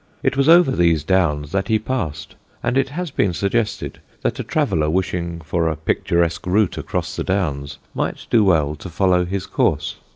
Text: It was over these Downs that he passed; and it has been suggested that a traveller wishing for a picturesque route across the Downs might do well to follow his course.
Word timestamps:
It 0.23 0.35
was 0.35 0.49
over 0.49 0.71
these 0.71 1.03
Downs 1.03 1.51
that 1.51 1.67
he 1.67 1.77
passed; 1.77 2.33
and 2.63 2.75
it 2.75 2.89
has 2.89 3.11
been 3.11 3.33
suggested 3.33 3.99
that 4.23 4.39
a 4.39 4.43
traveller 4.43 4.89
wishing 4.89 5.41
for 5.41 5.67
a 5.67 5.75
picturesque 5.75 6.47
route 6.47 6.79
across 6.79 7.15
the 7.15 7.23
Downs 7.23 7.77
might 7.93 8.25
do 8.31 8.43
well 8.43 8.73
to 8.77 8.89
follow 8.89 9.25
his 9.25 9.45
course. 9.45 9.97